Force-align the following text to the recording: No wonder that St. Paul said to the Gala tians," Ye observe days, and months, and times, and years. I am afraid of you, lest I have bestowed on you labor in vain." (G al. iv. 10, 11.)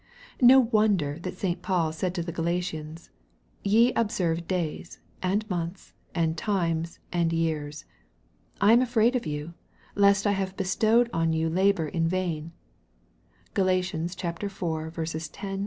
No 0.41 0.59
wonder 0.61 1.19
that 1.19 1.37
St. 1.37 1.61
Paul 1.61 1.91
said 1.91 2.15
to 2.15 2.23
the 2.23 2.31
Gala 2.31 2.53
tians," 2.57 3.09
Ye 3.63 3.93
observe 3.93 4.47
days, 4.47 4.97
and 5.21 5.47
months, 5.47 5.93
and 6.15 6.35
times, 6.35 6.97
and 7.11 7.31
years. 7.31 7.85
I 8.59 8.73
am 8.73 8.81
afraid 8.81 9.15
of 9.15 9.27
you, 9.27 9.53
lest 9.93 10.25
I 10.25 10.31
have 10.31 10.57
bestowed 10.57 11.07
on 11.13 11.33
you 11.33 11.49
labor 11.51 11.87
in 11.87 12.07
vain." 12.07 12.51
(G 13.55 13.61
al. 13.61 13.67
iv. 13.69 13.91
10, 14.15 14.37
11.) 14.41 14.91